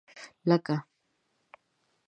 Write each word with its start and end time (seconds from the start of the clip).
لکه 0.49 0.75